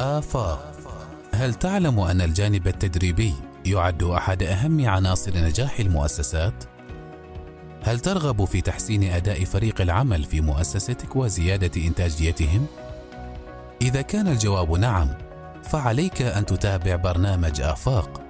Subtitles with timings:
[0.00, 0.72] آفاق
[1.34, 3.34] هل تعلم أن الجانب التدريبي
[3.66, 6.64] يعد أحد أهم عناصر نجاح المؤسسات؟
[7.82, 12.66] هل ترغب في تحسين أداء فريق العمل في مؤسستك وزيادة إنتاجيتهم؟
[13.82, 15.08] إذا كان الجواب نعم،
[15.62, 18.20] فعليك أن تتابع برنامج آفاق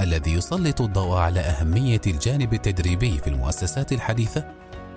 [0.00, 4.44] الذي يسلط الضوء على أهمية الجانب التدريبي في المؤسسات الحديثة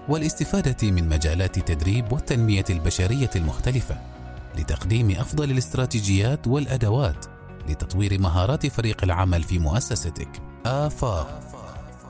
[0.10, 4.15] والاستفادة من مجالات التدريب والتنمية البشرية المختلفة
[4.60, 7.26] لتقديم أفضل الاستراتيجيات والأدوات
[7.70, 10.30] لتطوير مهارات فريق العمل في مؤسستك.
[10.66, 11.40] آفاق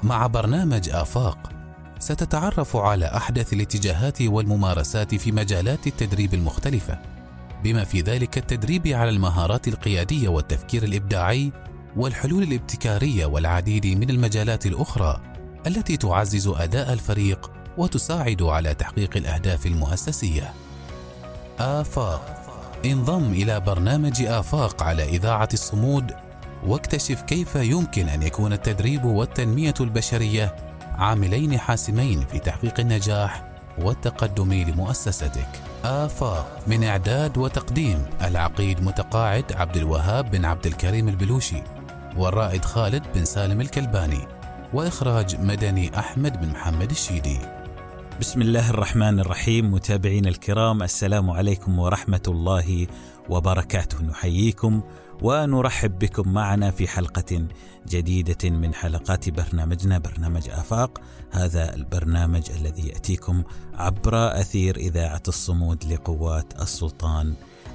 [0.03, 1.51] مع برنامج آفاق
[1.99, 6.99] ستتعرف على أحدث الاتجاهات والممارسات في مجالات التدريب المختلفة
[7.63, 11.51] بما في ذلك التدريب على المهارات القيادية والتفكير الإبداعي
[11.95, 15.21] والحلول الابتكارية والعديد من المجالات الأخرى
[15.67, 20.53] التي تعزز أداء الفريق وتساعد على تحقيق الأهداف المؤسسية.
[21.59, 22.43] آفاق
[22.85, 26.11] انضم إلى برنامج آفاق على إذاعة الصمود
[26.67, 30.55] واكتشف كيف يمكن أن يكون التدريب والتنمية البشرية
[30.97, 33.43] عاملين حاسمين في تحقيق النجاح
[33.77, 35.47] والتقدم لمؤسستك.
[35.85, 41.63] آفاق من إعداد وتقديم العقيد متقاعد عبد الوهاب بن عبد الكريم البلوشي
[42.17, 44.27] والرائد خالد بن سالم الكلباني
[44.73, 47.39] وإخراج مدني أحمد بن محمد الشيدي.
[48.19, 52.87] بسم الله الرحمن الرحيم متابعينا الكرام السلام عليكم ورحمة الله
[53.29, 54.03] وبركاته.
[54.03, 54.81] نحييكم
[55.21, 57.47] ونرحب بكم معنا في حلقة
[57.87, 61.01] جديدة من حلقات برنامجنا برنامج آفاق.
[61.31, 67.33] هذا البرنامج الذي يأتيكم عبر أثير إذاعة الصمود لقوات السلطان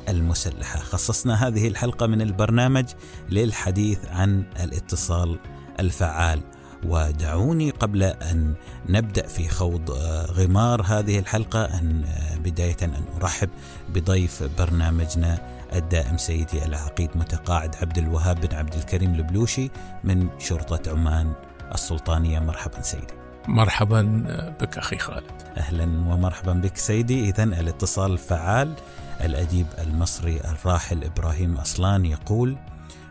[0.08, 0.78] المسلحة.
[0.78, 2.86] خصصنا هذه الحلقة من البرنامج
[3.28, 5.38] للحديث عن الاتصال
[5.80, 6.42] الفعال.
[6.86, 8.54] ودعوني قبل أن
[8.88, 9.90] نبدأ في خوض
[10.30, 12.04] غمار هذه الحلقة أن
[12.44, 13.48] بداية أن أرحب
[13.88, 15.38] بضيف برنامجنا
[15.74, 19.70] الدائم سيدي العقيد متقاعد عبد الوهاب بن عبد الكريم البلوشي
[20.04, 21.32] من شرطة عمان
[21.74, 22.38] السلطانية.
[22.38, 23.14] مرحبا سيدي.
[23.48, 24.02] مرحبا
[24.60, 25.42] بك أخي خالد.
[25.56, 27.28] أهلا ومرحبا بك سيدي.
[27.30, 28.74] إذا الاتصال فعال
[29.20, 32.56] الأديب المصري الراحل إبراهيم أصلان يقول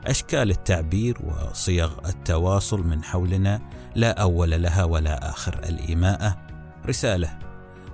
[0.05, 3.61] أشكال التعبير وصيغ التواصل من حولنا
[3.95, 6.37] لا أول لها ولا آخر الإيماءة
[6.85, 7.39] رسالة.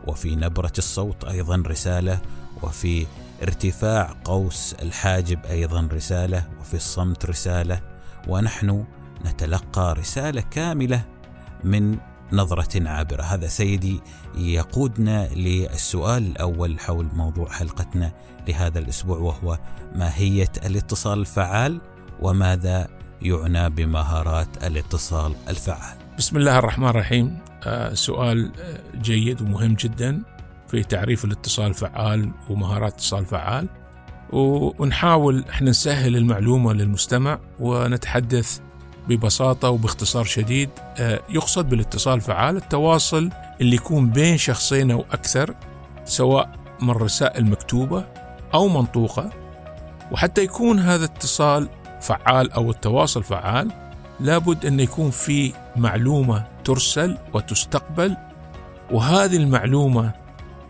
[0.08, 2.20] وفي نبرة الصوت أيضا رسالة
[2.64, 3.06] وفي
[3.44, 7.82] ارتفاع قوس الحاجب أيضا رسالة وفي الصمت رسالة.
[8.28, 8.86] ونحن
[9.26, 11.06] نتلقى رسالة كاملة
[11.64, 11.98] من
[12.32, 13.22] نظرة عابرة.
[13.22, 14.02] هذا سيدي
[14.36, 18.12] يقودنا للسؤال الأول حول موضوع حلقتنا
[18.48, 19.60] لهذا الأسبوع وهو
[19.96, 21.82] ماهية الاتصال الفعال؟
[22.22, 22.88] وماذا
[23.22, 27.38] يعنى بمهارات الاتصال الفعال؟ بسم الله الرحمن الرحيم.
[27.64, 28.52] آه سؤال
[29.02, 30.22] جيد ومهم جدا
[30.68, 33.68] في تعريف الاتصال الفعال ومهارات الاتصال الفعال
[34.34, 38.60] ونحاول إحنا نسهل المعلومة للمستمع ونتحدث
[39.08, 40.70] ببساطة وباختصار شديد.
[40.98, 43.30] آه، يقصد بالاتصال الفعال التواصل
[43.62, 45.54] اللي يكون بين شخصين أو أكثر
[46.06, 46.52] سواء
[46.82, 48.06] من رسائل مكتوبة
[48.54, 49.30] أو منطوقة
[50.12, 51.70] وحتى يكون هذا الاتصال
[52.06, 53.72] فعال أو التواصل فعال
[54.20, 58.18] لابد أن يكون في معلومة ترسل وتستقبل
[58.92, 60.14] وهذه المعلومة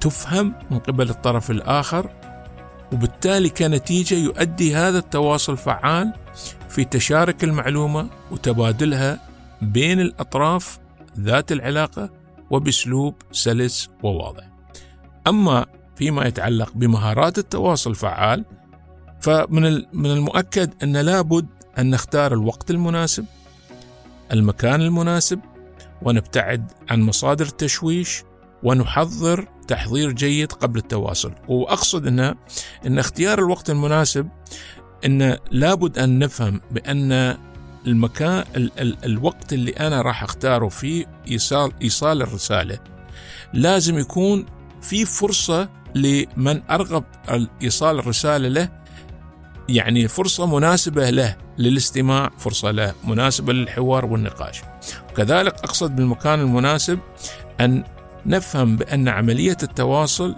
[0.02, 2.10] تفهم من قبل الطرف الآخر
[2.94, 6.14] وبالتالي كنتيجة يؤدي هذا التواصل فعال
[6.70, 9.20] في تشارك المعلومة وتبادلها
[9.62, 10.80] بين الأطراف
[11.20, 12.10] ذات العلاقة
[12.50, 14.44] وبأسلوب سلس وواضح.
[15.28, 18.46] أما فيما يتعلق بمهارات التواصل الفعال
[19.22, 23.26] فمن من المؤكد أن لابد أن نختار الوقت المناسب،
[24.32, 25.40] المكان المناسب،
[26.02, 28.24] ونبتعد عن مصادر التشويش
[28.64, 31.32] ونحضر تحضير جيد قبل التواصل.
[31.48, 32.36] وأقصد أن
[32.86, 34.30] أن اختيار الوقت المناسب
[35.06, 37.38] أن لابد أن نفهم بأن
[37.88, 42.80] المكان ال ال الوقت اللي أنا راح أختاره في إيصال إيصال الرسالة
[43.54, 44.46] لازم يكون
[44.82, 47.04] في فرصة لمن أرغب
[47.62, 48.70] إيصال الرسالة له
[49.70, 54.62] يعني فرصة مناسبة له للاستماع فرصة له مناسبة للحوار والنقاش.
[55.18, 57.00] كذلك أقصد بالمكان المناسب
[57.62, 57.84] أن
[58.26, 60.36] نفهم بأن عملية التواصل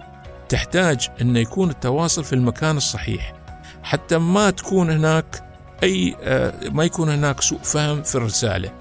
[0.49, 3.33] تحتاج أن يكون التواصل في المكان الصحيح.
[3.83, 5.43] حتى ما تكون هناك
[5.83, 8.71] أي آه، ما يكون هناك سوء فهم في الرسالة.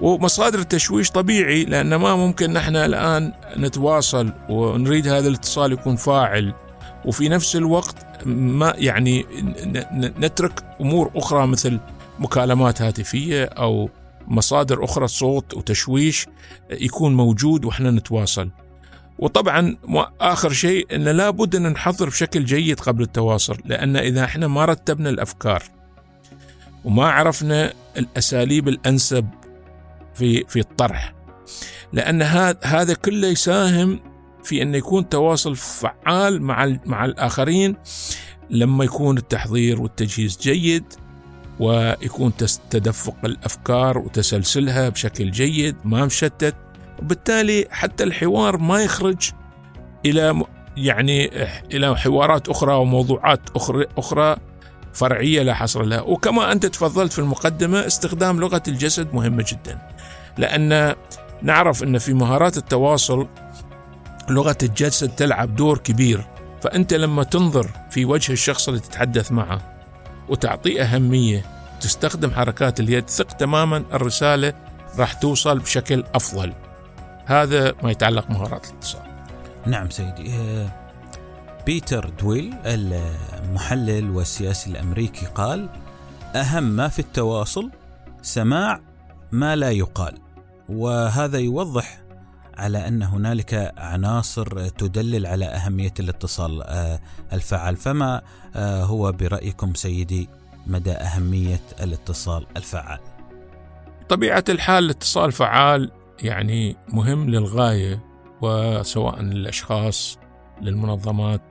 [0.00, 6.54] ومصادر التشويش طبيعي لأن ما ممكن نحن الآن نتواصل ونريد هذا الاتصال يكون فاعل.
[7.04, 9.26] وفي نفس الوقت ما يعني
[10.18, 11.80] نترك أمور أخرى مثل
[12.18, 13.90] مكالمات هاتفية أو
[14.26, 16.26] مصادر أخرى صوت وتشويش
[16.70, 18.50] يكون موجود وإحنا نتواصل.
[19.18, 19.76] وطبعا
[20.20, 25.10] آخر شيء إن لابد إن نحضر بشكل جيد قبل التواصل لأن إذا إحنا ما رتبنا
[25.10, 25.62] الأفكار
[26.84, 29.28] وما عرفنا الأساليب الأنسب
[30.14, 31.14] في في الطرح
[31.92, 32.22] لأن
[32.62, 34.00] هذا كله يساهم
[34.48, 37.76] في أن يكون تواصل فعال مع مع الآخرين
[38.50, 40.84] لما يكون التحضير والتجهيز جيد
[41.60, 42.32] ويكون
[42.70, 46.54] تدفق الأفكار وتسلسلها بشكل جيد ما مشتت
[46.98, 49.30] وبالتالي حتى الحوار ما يخرج
[50.06, 50.44] إلى
[50.76, 51.30] يعني
[51.74, 54.36] إلى حوارات أخرى وموضوعات أخرى أخرى
[54.92, 59.78] فرعية لا حصر لها، وكما أنت تفضلت في المقدمة استخدام لغة الجسد مهمة جدا.
[60.38, 60.94] لأن
[61.42, 63.26] نعرف أن في مهارات التواصل
[64.30, 66.26] لغة الجسد تلعب دور كبير،
[66.62, 69.78] فأنت لما تنظر في وجه الشخص اللي تتحدث معه
[70.28, 71.44] وتعطيه أهمية
[71.80, 74.52] تستخدم حركات اليد ثق تماما الرسالة
[74.98, 76.52] راح توصل بشكل أفضل.
[77.26, 79.08] هذا ما يتعلق مهارات الاتصال
[79.66, 80.68] نعم سيدي آه،
[81.66, 85.68] بيتر دويل المحلل والسياسي الأمريكي قال
[86.34, 87.70] أهم ما في التواصل
[88.22, 88.80] سماع
[89.32, 90.18] ما لا يقال
[90.68, 91.98] وهذا يوضح
[92.58, 97.00] على أن هنالك عناصر تدلل على أهمية الاتصال آه،
[97.32, 97.76] الفعال.
[97.76, 98.22] فما
[98.56, 100.28] آه، هو برأيكم سيدي
[100.66, 102.98] مدى أهمية الاتصال الفعال؟
[104.08, 105.90] طبيعة الحال الاتصال فعال
[106.22, 108.04] يعني مهم للغاية
[108.40, 110.18] وسواء للأشخاص
[110.62, 111.42] للمنظمات.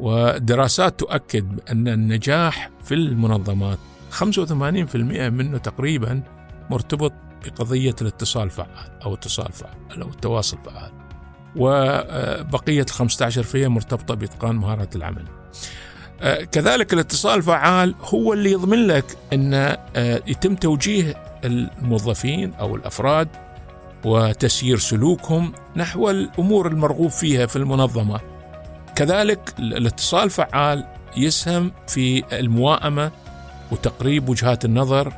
[0.00, 3.78] ودراسات تؤكد أن النجاح في المنظمات
[4.10, 4.96] 85%
[5.30, 6.22] منه تقريبا
[6.70, 7.12] مرتبط
[7.44, 10.90] بقضية الاتصال الفعال أو اتصال فعال أو التواصل فعال
[11.56, 15.24] وبقية 15% مرتبطة بإتقان مهارات العمل.
[16.52, 19.76] كذلك الاتصال الفعال هو اللي يضمن لك إن
[20.26, 23.28] يتم توجيه الموظفين أو الأفراد
[24.04, 28.20] وتسيير سلوكهم نحو الأمور المرغوب فيها في المنظمة.
[28.96, 30.84] كذلك الاتصال فعال
[31.16, 33.10] يسهم في المواءمه
[33.70, 35.12] وتقريب وجهات النظر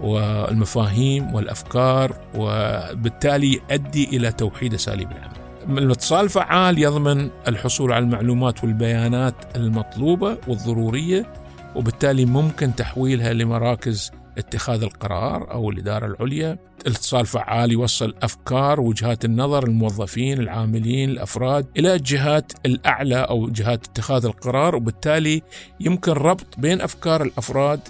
[0.00, 5.38] والمفاهيم والأفكار وبالتالي يؤدي إلى توحيد أساليب العمل.
[5.78, 11.32] الإتصال الفعال يضمن الحصول على المعلومات والبيانات المطلوبة والضرورية
[11.76, 19.64] وبالتالي ممكن تحويلها لمراكز اتخاذ القرار أو الإدارة العليا، الإتصال فعال يوصل أفكار وجهات النظر
[19.64, 25.42] الموظفين العاملين الأفراد إلى الجهات الأعلى أو جهات اتخاذ القرار وبالتالي
[25.80, 27.80] يمكن ربط بين أفكار الأفراد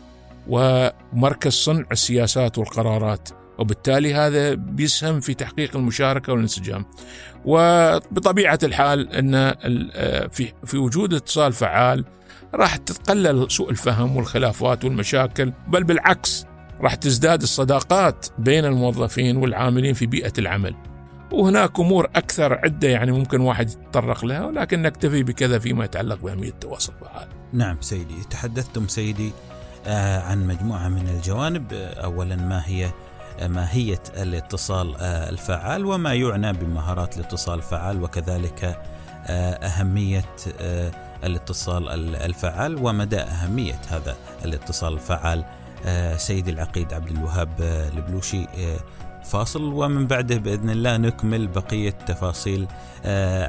[0.49, 3.29] ومركز صنع السياسات والقرارات.
[3.59, 6.85] وبالتالي هذا بيسهم في تحقيق المشاركة والانسجام.
[7.45, 9.55] وبطبيعة الحال إن
[10.31, 12.05] في في وجود اتصال فعال
[12.55, 16.47] راح تتقلل سوء الفهم والخلافات والمشاكل بل بالعكس
[16.81, 20.75] راح تزداد الصداقات بين الموظفين والعاملين في بيئة العمل.
[21.33, 26.49] وهناك أمور أكثر عدة يعني ممكن واحد يتطرق لها ولكن نكتفي بكذا فيما يتعلق بأهمية
[26.49, 29.33] التواصل الفعال نعم سيدي تحدثتم سيدي
[29.87, 31.73] عن مجموعة من الجوانب.
[31.73, 32.91] أولا ما هي
[33.49, 38.79] ماهية الاتصال آه، الفعال وما يعنى بمهارات الاتصال الفعال وكذلك
[39.27, 40.25] آه، أهمية
[41.25, 45.45] الاتصال الفعال ومدى أهمية هذا الاتصال الفعال.
[45.87, 48.79] آه، سيدي العقيد عبد الوهاب آه، البلوشي آه،
[49.25, 52.67] فاصل ومن بعده بإذن الله نكمل بقية تفاصيل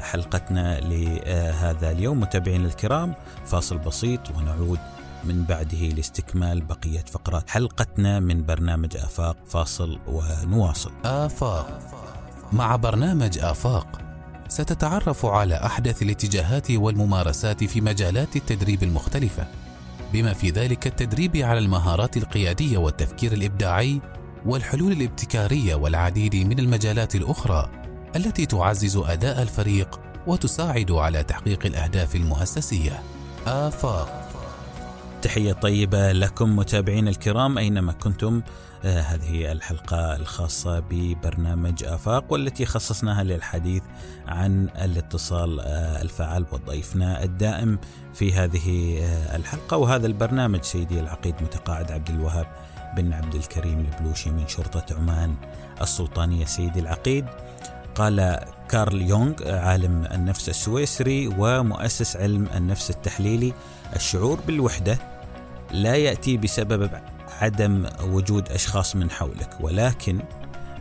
[0.00, 2.20] حلقتنا لهذا اليوم.
[2.20, 3.14] متابعينا الكرام
[3.46, 4.78] فاصل بسيط ونعود
[5.24, 10.92] من بعده لاستكمال بقية فقرات حلقتنا من برنامج آفاق فاصل ونواصل.
[11.04, 11.78] آفاق.
[12.52, 14.00] مع برنامج آفاق
[14.48, 19.46] ستتعرف على أحدث الاتجاهات والممارسات في مجالات التدريب المختلفة
[20.12, 24.00] بما في ذلك التدريب على المهارات القيادية والتفكير الإبداعي
[24.46, 27.70] والحلول الابتكارية والعديد من المجالات الأخرى
[28.16, 33.02] التي تعزز أداء الفريق وتساعد على تحقيق الأهداف المؤسسية.
[33.46, 34.19] آفاق.
[35.22, 38.42] تحيه طيبه لكم متابعينا الكرام أينما كنتم.
[38.84, 43.82] آه، هذه الحلقة الخاصة ببرنامج آفاق والتي خصصناها للحديث
[44.26, 47.78] عن الاتصال آه، الفعال وضيفنا الدائم
[48.14, 49.76] في هذه آه، الحلقة.
[49.76, 52.46] وهذا البرنامج سيدي العقيد متقاعد عبد الوهاب
[52.96, 55.34] بن عبد الكريم البلوشي من شرطة عمان
[55.82, 56.44] السلطانية.
[56.44, 57.26] سيدي العقيد
[57.94, 63.52] قال كارل يونغ عالم النفس السويسري ومؤسس علم النفس التحليلي
[63.96, 65.09] الشعور بالوحدة.
[65.72, 66.90] لا يأتي بسبب
[67.40, 70.20] عدم وجود أشخاص من حولك ولكن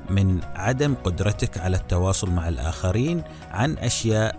[0.10, 4.36] من عدم قدرتك على التواصل مع الآخرين عن أشياء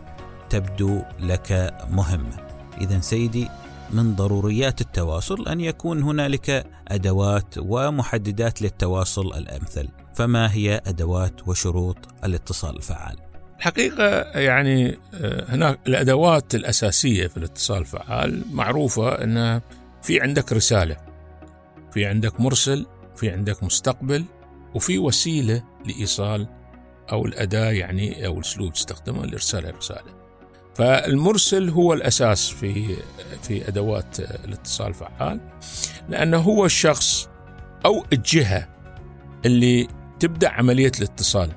[0.50, 2.36] تبدو لك مهمة.
[2.80, 3.48] اذا سيدي
[3.90, 9.88] من ضروريات التواصل أن يكون هنالك أدوات ومحددات للتواصل الأمثل.
[10.14, 13.16] فما هي أدوات وشروط الاتصال الفعال؟
[13.58, 19.60] الحقيقة يعني آه، هناك الأدوات الأساسية في الاتصال الفعال معروفة أن
[20.02, 20.96] في عندك رسالة
[21.92, 24.24] في عندك مرسل في عندك مستقبل
[24.74, 26.48] وفي وسيلة لإيصال
[27.12, 30.20] أو الأداة يعني أو الأسلوب تستخدمه لإرسال الرسالة.
[30.74, 32.96] فالمرسل هو الأساس في
[33.42, 35.40] في أدوات الاتصال الفعال
[36.08, 37.28] لأنه هو الشخص
[37.84, 38.68] أو الجهة
[39.46, 39.88] اللي
[40.20, 41.50] تبدأ عملية الاتصال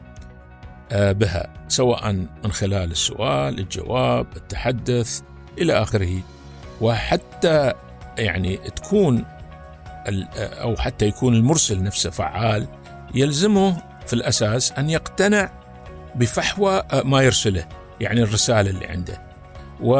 [0.91, 5.21] آه، بها سواء من خلال السؤال الجواب التحدث
[5.57, 6.21] إلى آخره.
[6.81, 7.73] وحتى
[8.17, 9.25] يعني تكون
[10.37, 12.67] أو حتى يكون المرسل نفسه فعال
[13.15, 15.51] يلزمه في الأساس أن يقتنع
[16.15, 17.67] بفحوى ما يرسله
[18.01, 19.21] يعني الرسالة اللي عنده
[19.81, 19.95] و...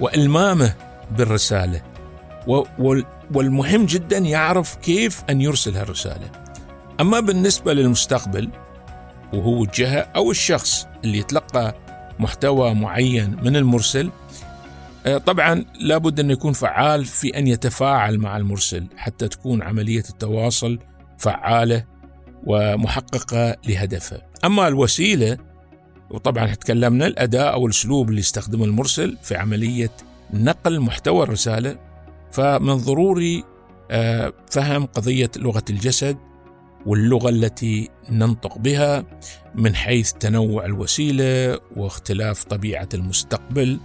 [0.00, 0.74] وإلمامه
[1.10, 1.82] بالرسالة
[2.46, 2.62] و...
[3.34, 6.30] والمهم جدا يعرف كيف أن يرسل هالرسالة.
[7.00, 8.50] أما بالنسبة للمستقبل
[9.32, 11.74] وهو الجهة أو الشخص اللي يتلقى
[12.18, 14.23] محتوى معين من المرسل آه،
[15.26, 20.78] طبعا لابد أن يكون فعال في أن يتفاعل مع المرسل حتى تكون عملية التواصل
[21.18, 21.84] فعالة
[22.46, 24.22] ومحققة لهدفها.
[24.44, 25.38] أما الوسيلة
[26.10, 29.90] وطبعا تكلمنا الأداة أو الأسلوب اللي يستخدمه المرسل في عملية
[30.32, 31.76] نقل محتوى الرسالة
[32.32, 33.44] فمن ضروري
[33.90, 36.16] آه، فهم قضية لغة الجسد
[36.86, 39.04] واللغة التي ننطق بها
[39.54, 43.78] من حيث تنوع الوسيلة واختلاف طبيعة المستقبل.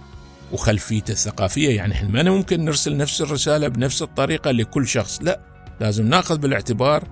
[0.52, 1.76] وخلفيته الثقافية.
[1.76, 5.22] يعني إحنا ما ممكن نرسل نفس الرسالة بنفس الطريقة لكل شخص.
[5.22, 5.40] لا
[5.80, 7.04] لازم نأخذ بالاعتبار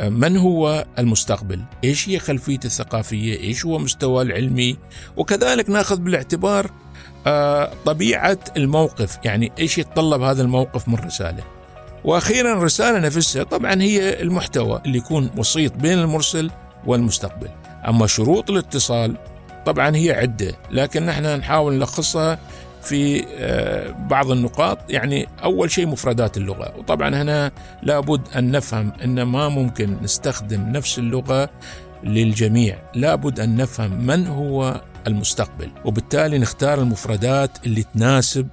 [0.00, 4.76] آه، من هو المستقبل؟ إيش هي خلفيته الثقافية؟ إيش هو مستواه العلمي؟
[5.16, 6.70] وكذلك نأخذ بالاعتبار
[7.26, 9.18] آه، طبيعة الموقف.
[9.24, 11.44] يعني إيش يتطلب هذا الموقف من رسالة؟
[12.04, 16.50] وأخيرا الرسالة نفسها طبعا هي المحتوى اللي يكون وسيط بين المرسل
[16.86, 17.48] والمستقبل.
[17.88, 19.16] أما شروط الاتصال
[19.66, 22.38] طبعا هي عدة لكن نحن نحاول نلخصها
[22.86, 24.78] في آه، بعض النقاط.
[24.90, 26.74] يعني أول شيء مفردات اللغة.
[26.78, 27.52] وطبعا هنا
[27.82, 31.50] لابد أن نفهم أن ما ممكن نستخدم نفس اللغة
[32.04, 32.78] للجميع.
[32.94, 35.70] لابد أن نفهم من هو المستقبل.
[35.84, 38.48] وبالتالي نختار المفردات اللي تناسب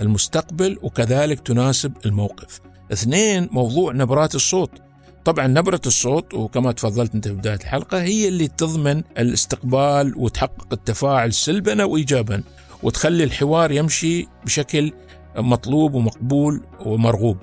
[0.00, 2.60] المستقبل وكذلك تناسب الموقف.
[2.92, 4.70] اثنين موضوع نبرات الصوت.
[5.24, 11.32] طبعا نبرة الصوت وكما تفضلت أنت في بداية الحلقة هي اللي تضمن الاستقبال وتحقق التفاعل
[11.32, 12.42] سلبا أو ايجابا.
[12.82, 14.92] وتخلي الحوار يمشي بشكل
[15.36, 17.36] مطلوب ومقبول ومرغوب.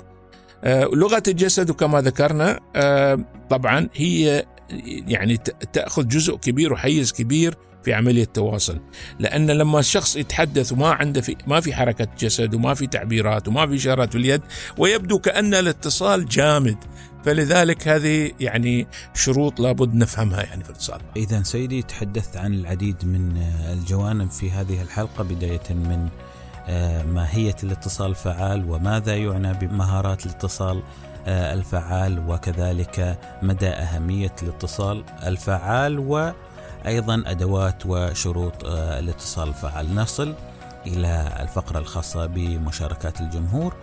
[0.63, 4.45] آه، لغة الجسد وكما ذكرنا آه، طبعا هي
[5.07, 5.37] يعني
[5.73, 8.79] تأخذ جزء كبير وحيز كبير في عملية التواصل
[9.19, 13.67] لأن لما الشخص يتحدث وما عنده في ما في حركة جسد وما في تعبيرات وما
[13.67, 14.41] في إشارات اليد
[14.77, 16.77] ويبدو كأن الاتصال جامد.
[17.25, 21.01] فلذلك هذه يعني شروط لابد نفهمها يعني في الاتصال.
[21.15, 23.37] إذا سيدي تحدثت عن العديد من
[23.71, 26.09] الجوانب في هذه الحلقة بداية من
[26.67, 30.83] آه، ماهية الاتصال الفعال وماذا يعنى بمهارات الاتصال
[31.27, 35.99] آه، الفعال وكذلك مدى أهمية الاتصال الفعال
[36.85, 40.33] وأيضا أدوات وشروط آه، الاتصال الفعال نصل
[40.87, 43.73] إلى الفقرة الخاصة بمشاركات الجمهور.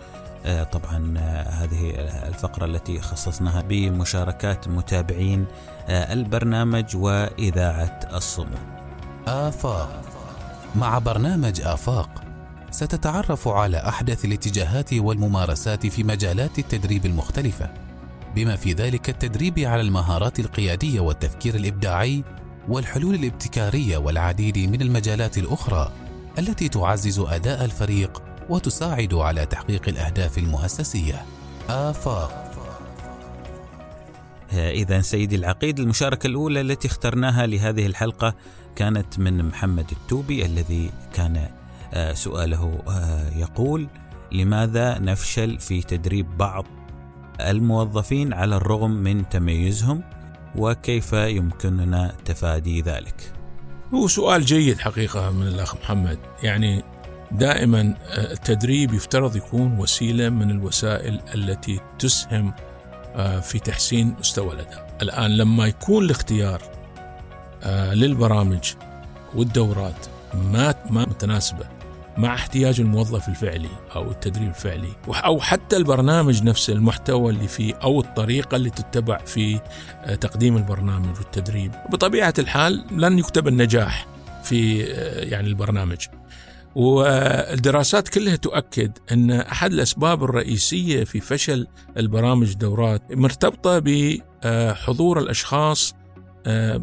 [0.45, 1.89] آه، طبعا آه، هذه
[2.27, 5.45] الفقرة التي خصصناها بمشاركات متابعين
[5.89, 8.59] البرنامج وإذاعة الصمود.
[9.27, 10.01] آفاق.
[10.75, 12.09] مع برنامج آفاق
[12.71, 17.69] ستتعرف على أحدث الاتجاهات والممارسات في مجالات التدريب المختلفة
[18.35, 22.23] بما في ذلك التدريب على المهارات القيادية والتفكير الإبداعي
[22.67, 25.91] والحلول الابتكارية والعديد من المجالات الأخرى
[26.39, 31.25] التي تعزز أداء الفريق وتساعد على تحقيق الأهداف المؤسسية.
[31.69, 32.51] آفاق.
[34.53, 38.35] إذا سيدي العقيد المشاركة الأولى التي اخترناها لهذه الحلقة
[38.75, 41.47] كانت من محمد التوبي الذي كان
[41.93, 43.87] آه، سؤاله آه، يقول
[44.31, 46.65] لماذا نفشل في تدريب بعض
[47.39, 50.03] الموظفين على الرغم من تميزهم؟
[50.55, 53.33] وكيف يمكننا تفادي ذلك
[53.93, 56.83] هو سؤال جيد حقيقة من الأخ محمد يعني
[57.31, 62.53] دائما التدريب يفترض يكون وسيلة من الوسائل التي تسهم
[63.15, 64.97] آه، في تحسين مستوى الأداء.
[65.01, 66.61] الآن لما يكون الاختيار
[67.63, 68.73] آه، للبرامج
[69.35, 71.80] والدورات ما متناسبة
[72.17, 77.99] مع احتياج الموظف الفعلي أو التدريب الفعلي أو حتى البرنامج نفسه المحتوى اللي فيه أو
[77.99, 79.59] الطريقة اللي تتبع في
[80.21, 81.71] تقديم البرنامج والتدريب.
[81.89, 84.07] بطبيعة الحال لن يكتب النجاح
[84.43, 84.79] في
[85.29, 85.97] يعني البرنامج.
[86.75, 95.95] والدراسات كلها تؤكد أن أحد الأسباب الرئيسية في فشل البرامج الدورات مرتبطة بحضور الأشخاص
[96.45, 96.81] آه،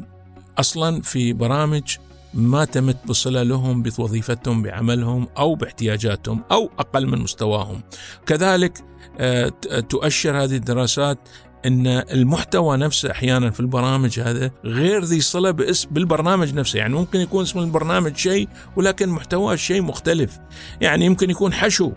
[0.58, 1.97] أصلا في برامج
[2.35, 7.82] ما تمت بصلة لهم بوظيفتهم بعملهم أو باحتياجاتهم أو أقل من مستواهم.
[8.26, 8.85] كذلك
[9.18, 9.49] آه،
[9.88, 11.18] تؤشر هذه الدراسات
[11.66, 16.78] إن المحتوى نفسه أحيانا في البرامج هذا غير ذي صلة باسم بالبرنامج نفسه.
[16.78, 20.38] يعني ممكن يكون اسم البرنامج شيء ولكن محتواه شيء مختلف.
[20.80, 21.92] يعني يمكن يكون حشو.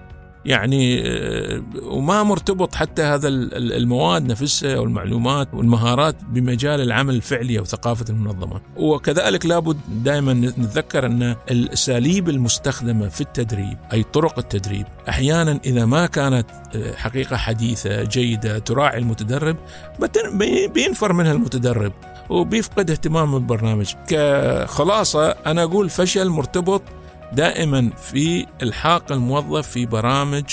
[0.45, 8.05] يعني آه، وما مرتبط حتى هذا المواد نفسها والمعلومات والمهارات بمجال العمل الفعلي أو ثقافة
[8.09, 8.61] المنظمة.
[8.77, 16.05] وكذلك لابد دائما نتذكر أن الأساليب المستخدمة في التدريب أي طرق التدريب أحيانا إذا ما
[16.05, 16.45] كانت
[16.75, 19.55] آه، حقيقة حديثة جيدة تراعي المتدرب
[20.73, 21.93] بينفر منها المتدرب
[22.29, 26.81] وبيفقد اهتمام بالبرنامج كخلاصة أنا أقول فشل مرتبط
[27.33, 30.43] دائما في الحاق الموظف في برامج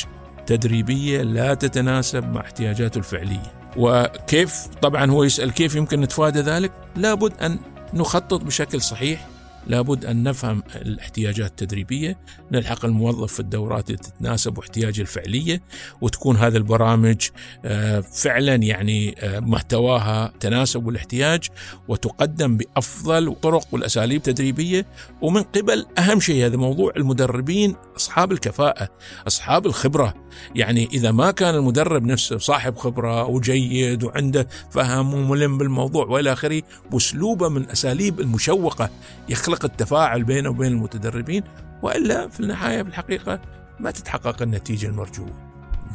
[0.46, 3.52] تدريبية لا تتناسب مع احتياجاته الفعلية.
[3.76, 7.58] وكيف طبعا هو يسأل كيف يمكن نتفادى ذلك؟ لابد أن
[7.94, 9.26] نخطط بشكل صحيح
[9.68, 12.18] لابد أن نفهم الاحتياجات التدريبية
[12.52, 15.62] نلحق الموظف في الدورات اللي تتناسب واحتياجه الفعلية
[16.00, 17.28] وتكون هذه البرامج
[17.64, 21.48] آه، فعلا يعني آه، محتواها تناسب الاحتياج
[21.88, 24.86] وتقدم بأفضل الطرق والأساليب التدريبية
[25.22, 28.88] ومن قبل أهم شيء هذا موضوع المدربين أصحاب الكفاءة
[29.26, 30.14] أصحاب الخبرة.
[30.54, 36.62] يعني إذا ما كان المدرب نفسه صاحب خبرة وجيد وعنده فهم وملم بالموضوع وإلى آخره
[36.92, 38.90] وأسلوبه من أساليب المشوقة
[39.28, 41.42] يخلق التفاعل بينه وبين المتدربين
[41.82, 43.40] وإلا في النهاية في الحقيقة
[43.80, 45.32] ما تتحقق النتيجة المرجوة.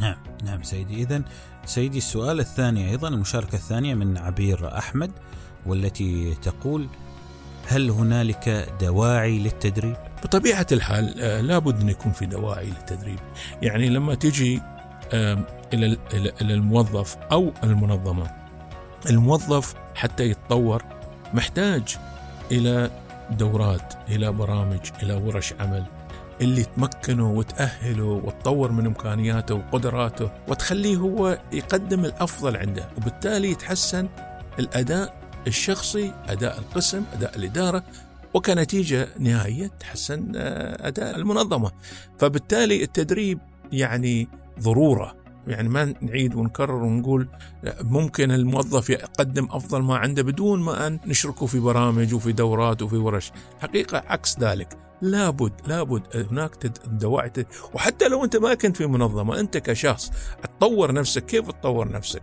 [0.01, 0.95] نعم نعم سيدي.
[0.95, 1.21] إذا
[1.65, 5.11] سيدي السؤال الثاني أيضا المشاركة الثانية من عبير أحمد
[5.65, 6.87] والتي تقول
[7.67, 13.19] هل هنالك دواعي للتدريب؟ بطبيعة الحال آه، لابد أن يكون في دواعي للتدريب.
[13.61, 14.61] يعني لما تجي
[15.13, 15.97] إلى
[16.41, 18.31] إلى الموظف أو المنظمة
[19.09, 20.83] الموظف حتى يتطور
[21.33, 21.97] محتاج
[22.51, 22.91] إلى
[23.31, 25.83] دورات إلى برامج إلى ورش عمل
[26.41, 32.89] اللي تمكنه وتأهله وتطور من إمكانياته وقدراته وتخليه هو يقدم الأفضل عنده.
[32.97, 34.09] وبالتالي يتحسن
[34.59, 37.83] الأداء الشخصي أداء القسم أداء الإدارة
[38.33, 41.71] وكنتيجة نهائية تحسن آه، أداء المنظمة.
[42.19, 43.39] فبالتالي التدريب
[43.71, 44.27] يعني
[44.59, 45.22] ضرورة.
[45.47, 47.27] يعني ما نعيد ونكرر ونقول
[47.81, 52.97] ممكن الموظف يقدم أفضل ما عنده بدون ما أن نشركه في برامج وفي دورات وفي
[52.97, 57.31] ورش، حقيقة عكس ذلك، لابد لابد هناك دواعي
[57.73, 60.11] وحتى لو أنت ما كنت في منظمة أنت كشخص
[60.43, 61.25] تطور نفسك.
[61.25, 62.21] كيف تطور نفسك؟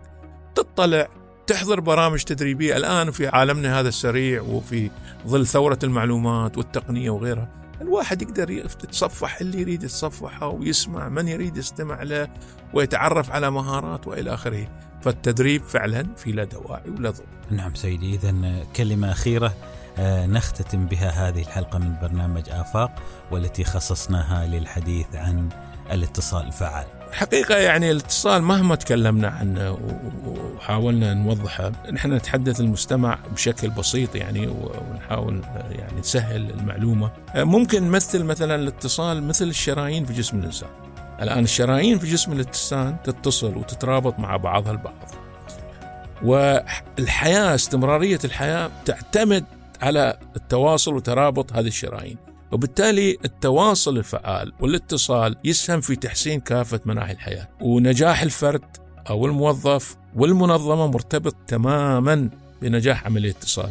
[0.55, 1.07] تطلع
[1.47, 2.77] تحضر برامج تدريبية.
[2.77, 4.89] الآن في عالمنا هذا السريع وفي
[5.27, 12.03] ظل ثورة المعلومات والتقنية وغيرها الواحد يقدر يتصفح اللي يريد يتصفحه ويسمع من يريد يستمع
[12.03, 12.27] له
[12.73, 14.67] ويتعرف على مهارات وإلى آخره.
[15.01, 19.53] فالتدريب فعلا في لا دواعي ولا ضر نعم سيدي اذا كلمة أخيرة
[19.97, 22.91] آه، نختتم بها هذه الحلقة من برنامج آفاق
[23.31, 25.49] والتي خصصناها للحديث عن
[25.91, 27.00] الاتصال الفعال.
[27.13, 29.77] حقيقة يعني الاتصال مهما تكلمنا عنه
[30.25, 37.11] وحاولنا نوضحه نحن نتحدث المستمع بشكل بسيط يعني ونحاول يعني نسهل المعلومة.
[37.35, 40.69] ممكن نمثل مثلا الاتصال مثل الشرايين في جسم الإنسان.
[41.21, 45.11] الآن الشرايين في جسم الإنسان تتصل وتترابط مع بعضها البعض.
[46.23, 49.45] والحياة استمرارية الحياة تعتمد
[49.81, 52.17] على التواصل وترابط هذه الشرايين.
[52.51, 57.49] وبالتالي التواصل الفعال والاتصال يسهم في تحسين كافة مناحي الحياة.
[57.61, 58.77] ونجاح الفرد
[59.09, 62.29] أو الموظف والمنظمة مرتبط تماما
[62.61, 63.69] بنجاح عملية الاتصال.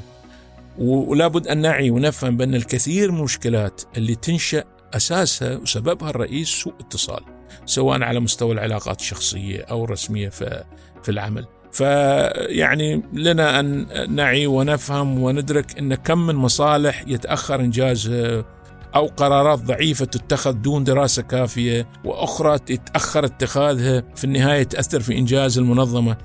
[0.79, 4.65] ولابد أن نعي ونفهم بأن الكثير من المشكلات اللي تنشأ
[4.95, 7.21] أساسها وسببها الرئيس سوء اتصال
[7.67, 10.65] سواء على مستوى العلاقات الشخصية أو الرسمية في,
[11.03, 11.47] في العمل.
[11.73, 18.45] فيعني لنا أن نعي ونفهم وندرك أن كم من مصالح يتأخر إنجازها
[18.95, 25.59] أو قرارات ضعيفة تتخذ دون دراسة كافية وأخرى يتأخر اتخاذها في النهاية تأثر في إنجاز
[25.59, 26.17] المنظمة.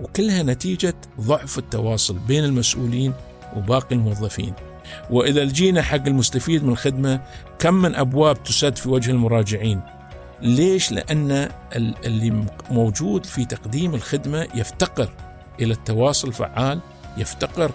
[0.00, 3.12] وكلها نتيجة ضعف التواصل بين المسؤولين
[3.56, 4.54] وباقي الموظفين.
[5.10, 7.20] وإذا جينا حق المستفيد من الخدمة
[7.58, 9.80] كم من أبواب تسد في وجه المراجعين؟
[10.42, 15.08] ليش؟ لأن اللي موجود في تقديم الخدمة يفتقر
[15.60, 16.80] إلى التواصل الفعال
[17.16, 17.72] يفتقر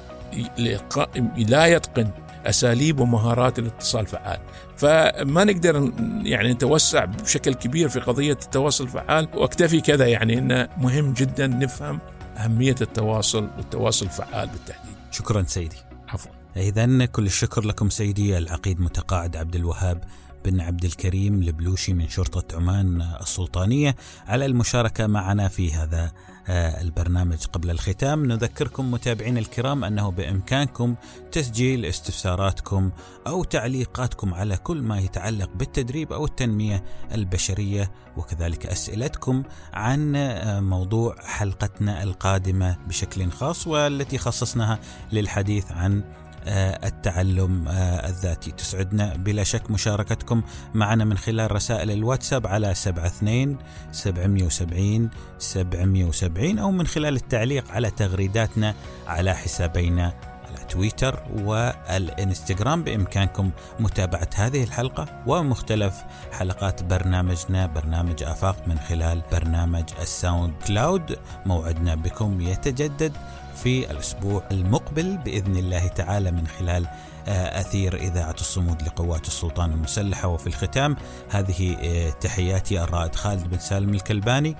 [1.38, 2.10] لا يتقن.
[2.49, 4.39] أساليب ومهارات الاتصال الفعال
[4.77, 5.91] فما نقدر
[6.23, 11.99] يعني نتوسع بشكل كبير في قضية التواصل الفعال وأكتفي كذا يعني انه مهم جدا نفهم
[12.38, 14.95] أهمية التواصل والتواصل الفعال بالتحديد.
[15.12, 15.77] شكرا سيدي.
[16.10, 16.31] عفوا.
[16.58, 20.03] اذا كل الشكر لكم سيدي العقيد متقاعد عبد الوهاب.
[20.45, 23.95] بن عبد الكريم البلوشي من شرطة عمان السلطانية
[24.27, 26.12] على المشاركة معنا في هذا
[26.47, 28.25] آه، البرنامج قبل الختام.
[28.25, 30.95] نذكركم متابعين الكرام أنه بإمكانكم
[31.31, 32.91] تسجيل استفساراتكم
[33.27, 41.15] أو تعليقاتكم على كل ما يتعلق بالتدريب أو التنمية البشرية وكذلك أسئلتكم عن آه، موضوع
[41.21, 44.79] حلقتنا القادمة بشكل خاص والتي خصصناها
[45.12, 46.03] للحديث عن
[46.47, 48.51] التعلم آه، الذاتي.
[48.51, 53.58] تسعدنا بلا شك مشاركتكم معنا من خلال رسائل الواتساب على 72
[53.91, 58.75] 770 770 أو من خلال التعليق على تغريداتنا
[59.08, 60.13] على حسابينا
[60.47, 62.84] على تويتر والإنستغرام.
[62.84, 65.95] بإمكانكم متابعة هذه الحلقة ومختلف
[66.31, 73.13] حلقات برنامجنا برنامج آفاق من خلال برنامج الساوند كلاود موعدنا بكم يتجدد.
[73.56, 76.88] في الأسبوع المقبل بإذن الله تعالى من خلال
[77.28, 80.28] آه، أثير إذاعة الصمود لقوات السلطان المسلحة.
[80.28, 80.96] وفي الختام
[81.30, 84.56] هذه آه، تحياتي الرائد خالد بن سالم الكلباني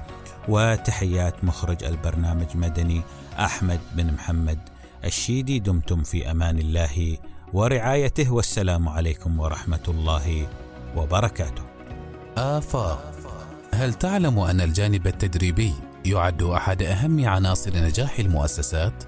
[0.48, 3.02] وتحيات مخرج البرنامج مدني
[3.40, 4.60] أحمد بن محمد
[5.04, 5.60] الشيدي.
[5.60, 7.18] دمتم في أمان الله
[7.54, 10.48] ورعايته والسلام عليكم ورحمة الله
[10.96, 11.64] وبركاته.
[12.38, 13.16] آفاق
[13.74, 15.74] هل تعلم أن الجانب التدريبي
[16.06, 19.04] يعد أحد أهم عناصر نجاح المؤسسات؟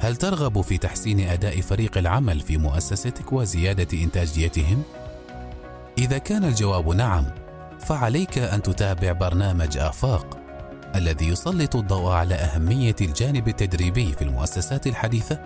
[0.00, 4.82] هل ترغب في تحسين أداء فريق العمل في مؤسستك وزيادة إنتاجيتهم؟
[5.98, 7.24] إذا كان الجواب نعم
[7.80, 10.38] فعليك أن تتابع برنامج آفاق
[10.94, 15.40] الذي يسلط الضوء على أهمية الجانب التدريبي في المؤسسات الحديثة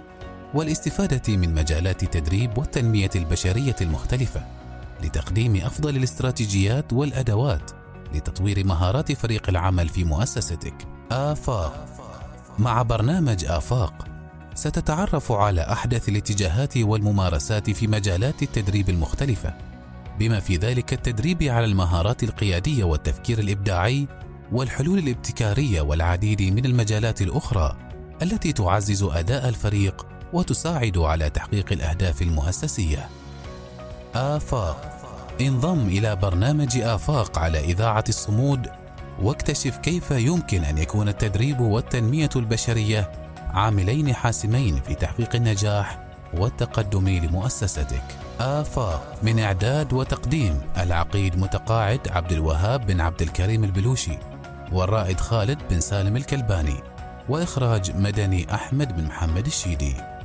[0.55, 4.44] والاستفادة من مجالات التدريب والتنمية البشرية المختلفة
[5.03, 7.70] لتقديم أفضل الاستراتيجيات والأدوات
[8.16, 10.74] لتطوير مهارات فريق العمل في مؤسستك.
[11.11, 11.87] آفاق.
[12.59, 14.05] مع برنامج آفاق
[14.55, 19.55] ستتعرف على أحدث الاتجاهات والممارسات في مجالات التدريب المختلفة
[20.18, 24.07] بما في ذلك التدريب على المهارات القيادية والتفكير الإبداعي
[24.52, 27.76] والحلول الابتكارية والعديد من المجالات الأخرى
[28.22, 33.09] التي تعزز أداء الفريق وتساعد على تحقيق الأهداف المؤسسية.
[34.14, 34.96] آفاق.
[35.40, 38.70] انضم إلى برنامج آفاق على إذاعة الصمود
[39.22, 43.12] واكتشف كيف يمكن أن يكون التدريب والتنمية البشرية
[43.49, 45.99] عاملين حاسمين في تحقيق النجاح
[46.35, 48.03] والتقدم لمؤسستك.
[48.40, 54.18] آفاق من إعداد وتقديم العقيد متقاعد عبد الوهاب بن عبد الكريم البلوشي
[54.72, 56.77] والرائد خالد بن سالم الكلباني
[57.29, 60.15] وإخراج مدني أحمد بن محمد الشيدي.